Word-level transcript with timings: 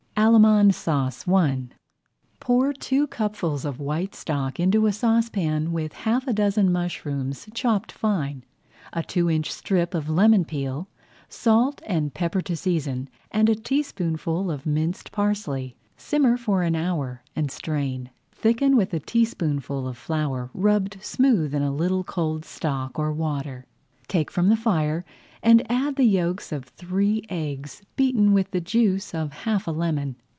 ALLEMANDE 0.17 0.75
SAUCE 0.75 1.27
I 1.27 1.69
Put 2.39 2.79
two 2.79 3.07
cupfuls 3.07 3.65
of 3.65 3.79
white 3.79 4.13
stock 4.13 4.59
into 4.59 4.85
a 4.85 4.93
saucepan 4.93 5.71
with 5.71 5.93
half 5.93 6.27
a 6.27 6.31
dozen 6.33 6.71
mushrooms, 6.71 7.49
chopped 7.55 7.91
fine, 7.91 8.43
a 8.93 9.01
two 9.01 9.31
inch 9.31 9.51
strip 9.51 9.95
of 9.95 10.09
lemon 10.09 10.45
peel, 10.45 10.87
salt 11.27 11.81
and 11.87 12.13
[Page 12.13 12.29
14] 12.33 12.41
pepper 12.41 12.41
to 12.43 12.55
season, 12.55 13.09
and 13.31 13.49
a 13.49 13.55
teaspoonful 13.55 14.51
of 14.51 14.67
minced 14.67 15.11
parsley. 15.11 15.75
Simmer 15.97 16.37
for 16.37 16.61
an 16.61 16.75
hour 16.75 17.23
and 17.35 17.49
strain. 17.49 18.11
Thicken 18.31 18.77
with 18.77 18.93
a 18.93 18.99
teaspoonful 18.99 19.87
of 19.87 19.97
flour, 19.97 20.51
rubbed 20.53 21.03
smooth 21.03 21.53
in 21.55 21.63
a 21.63 21.71
little 21.75 22.03
cold 22.03 22.45
stock 22.45 22.99
or 22.99 23.11
water, 23.11 23.65
take 24.07 24.29
from 24.29 24.49
the 24.49 24.55
fire, 24.57 25.03
and 25.43 25.71
add 25.71 25.95
the 25.95 26.03
yolks 26.03 26.51
of 26.51 26.65
three 26.65 27.25
eggs 27.29 27.81
beaten 27.95 28.31
with 28.31 28.51
the 28.51 28.61
juice 28.61 29.13
of 29.15 29.31
half 29.31 29.65
a 29.67 29.71
lemon. 29.71 30.15